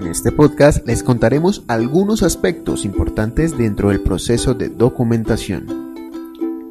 [0.00, 5.94] En este podcast les contaremos algunos aspectos importantes dentro del proceso de documentación.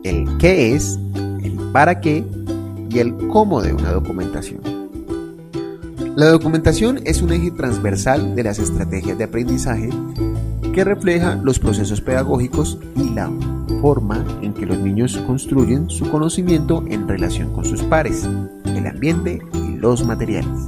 [0.04, 1.00] El qué es,
[1.44, 2.24] el para qué
[2.90, 4.62] y el cómo de una documentación.
[6.16, 9.90] La documentación es un eje transversal de las estrategias de aprendizaje
[10.74, 13.32] que refleja los procesos pedagógicos y la
[13.82, 18.30] forma en que los niños construyen su conocimiento en relación con sus pares,
[18.66, 20.68] el ambiente y los materiales.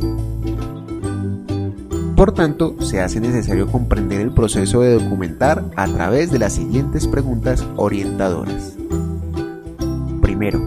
[2.18, 7.06] Por tanto, se hace necesario comprender el proceso de documentar a través de las siguientes
[7.06, 8.74] preguntas orientadoras.
[10.20, 10.66] Primero,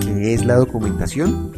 [0.00, 1.52] ¿qué es la documentación?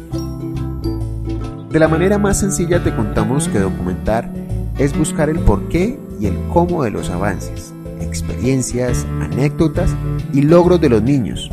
[1.71, 4.29] De la manera más sencilla te contamos que documentar
[4.77, 9.95] es buscar el porqué y el cómo de los avances, experiencias, anécdotas
[10.33, 11.49] y logros de los niños.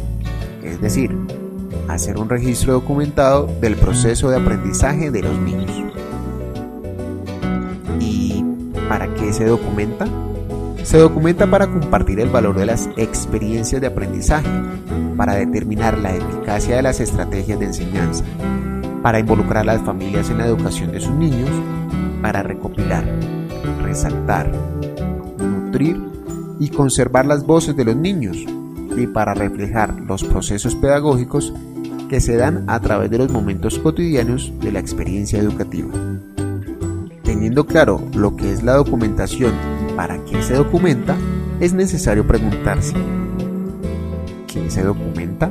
[0.64, 1.16] Es decir,
[1.86, 5.70] hacer un registro documentado del proceso de aprendizaje de los niños.
[8.88, 10.06] ¿Para qué se documenta?
[10.84, 14.48] Se documenta para compartir el valor de las experiencias de aprendizaje,
[15.16, 18.24] para determinar la eficacia de las estrategias de enseñanza,
[19.02, 21.50] para involucrar a las familias en la educación de sus niños,
[22.22, 23.04] para recopilar,
[23.82, 24.52] resaltar,
[25.38, 26.00] nutrir
[26.60, 28.36] y conservar las voces de los niños
[28.96, 31.52] y para reflejar los procesos pedagógicos
[32.08, 35.92] que se dan a través de los momentos cotidianos de la experiencia educativa.
[37.64, 39.52] Claro lo que es la documentación
[39.88, 41.16] y para qué se documenta,
[41.58, 42.94] es necesario preguntarse,
[44.46, 45.50] ¿qué se documenta?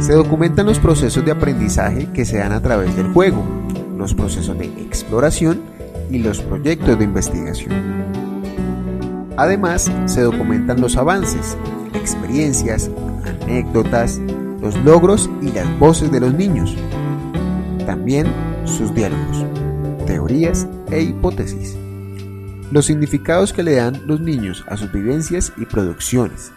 [0.00, 3.44] Se documentan los procesos de aprendizaje que se dan a través del juego,
[3.96, 5.60] los procesos de exploración
[6.10, 7.72] y los proyectos de investigación.
[9.36, 11.56] Además, se documentan los avances,
[11.94, 12.90] experiencias,
[13.44, 14.18] anécdotas,
[14.60, 16.76] los logros y las voces de los niños.
[17.86, 18.26] También
[18.64, 19.44] sus diálogos
[20.10, 21.76] teorías e hipótesis.
[22.72, 26.50] Los significados que le dan los niños a sus vivencias y producciones.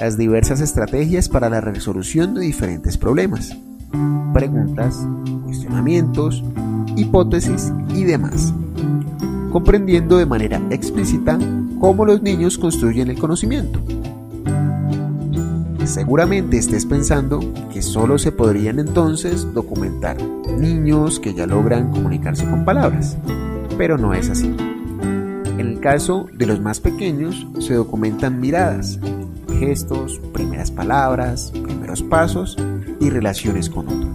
[0.00, 3.54] Las diversas estrategias para la resolución de diferentes problemas.
[4.32, 5.06] Preguntas,
[5.44, 6.42] cuestionamientos,
[6.96, 8.54] hipótesis y demás.
[9.52, 11.38] Comprendiendo de manera explícita
[11.78, 13.82] cómo los niños construyen el conocimiento
[15.86, 17.40] Seguramente estés pensando
[17.72, 20.16] que solo se podrían entonces documentar
[20.58, 23.18] niños que ya logran comunicarse con palabras,
[23.76, 24.54] pero no es así.
[25.58, 28.98] En el caso de los más pequeños se documentan miradas,
[29.58, 32.56] gestos, primeras palabras, primeros pasos
[32.98, 34.14] y relaciones con otros.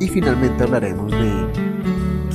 [0.00, 1.30] Y finalmente hablaremos de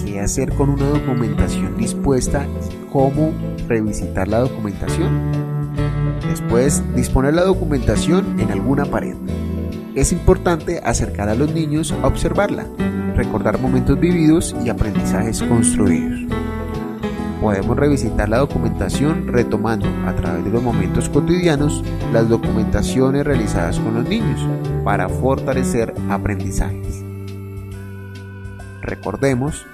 [0.05, 3.33] qué hacer con una documentación dispuesta y cómo
[3.67, 5.56] revisitar la documentación
[6.25, 9.15] Después, disponer la documentación en alguna pared.
[9.95, 12.65] Es importante acercar a los niños a observarla,
[13.15, 16.19] recordar momentos vividos y aprendizajes construidos.
[17.41, 23.93] Podemos revisitar la documentación retomando a través de los momentos cotidianos las documentaciones realizadas con
[23.93, 24.41] los niños
[24.83, 27.03] para fortalecer aprendizajes.
[28.81, 29.65] Recordemos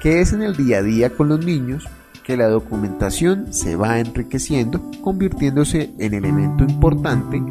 [0.00, 1.88] que es en el día a día con los niños
[2.22, 7.42] que la documentación se va enriqueciendo, convirtiéndose en elemento importante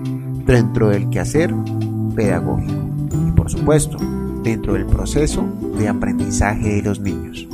[0.45, 1.53] dentro del quehacer
[2.15, 2.89] pedagógico
[3.27, 3.97] y por supuesto
[4.43, 5.45] dentro del proceso
[5.77, 7.47] de aprendizaje de los niños.